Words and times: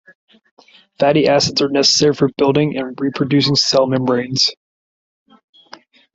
Fatty 0.99 1.27
acids 1.27 1.61
are 1.61 1.69
necessary 1.69 2.15
for 2.15 2.27
building 2.35 2.75
and 2.75 2.99
reproducing 2.99 3.55
cell 3.55 3.85
membranes. 3.85 4.49